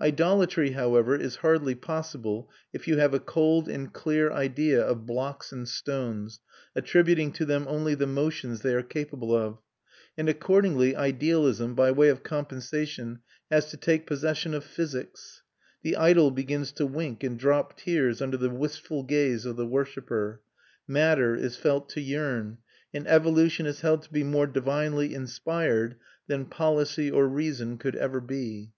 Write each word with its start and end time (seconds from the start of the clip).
Idolatry, 0.00 0.72
however, 0.72 1.14
is 1.14 1.36
hardly 1.36 1.76
possible 1.76 2.50
if 2.72 2.88
you 2.88 2.98
have 2.98 3.14
a 3.14 3.20
cold 3.20 3.68
and 3.68 3.92
clear 3.92 4.32
idea 4.32 4.84
of 4.84 5.06
blocks 5.06 5.52
and 5.52 5.68
stones, 5.68 6.40
attributing 6.74 7.30
to 7.34 7.44
them 7.44 7.64
only 7.68 7.94
the 7.94 8.04
motions 8.08 8.62
they 8.62 8.74
are 8.74 8.82
capable 8.82 9.32
of; 9.32 9.58
and 10.16 10.28
accordingly 10.28 10.96
idealism, 10.96 11.76
by 11.76 11.92
way 11.92 12.08
of 12.08 12.24
compensation, 12.24 13.20
has 13.52 13.70
to 13.70 13.76
take 13.76 14.04
possession 14.04 14.52
of 14.52 14.64
physics. 14.64 15.44
The 15.82 15.94
idol 15.94 16.32
begins 16.32 16.72
to 16.72 16.84
wink 16.84 17.22
and 17.22 17.38
drop 17.38 17.76
tears 17.78 18.20
under 18.20 18.36
the 18.36 18.50
wistful 18.50 19.04
gaze 19.04 19.46
of 19.46 19.54
the 19.54 19.64
worshipper. 19.64 20.40
Matter 20.88 21.36
is 21.36 21.56
felt 21.56 21.88
to 21.90 22.00
yearn, 22.00 22.58
and 22.92 23.06
evolution 23.06 23.64
is 23.64 23.82
held 23.82 24.02
to 24.02 24.12
be 24.12 24.24
more 24.24 24.48
divinely 24.48 25.14
inspired 25.14 25.94
than 26.26 26.46
policy 26.46 27.12
or 27.12 27.28
reason 27.28 27.78
could 27.78 27.94
ever 27.94 28.20
be. 28.20 28.72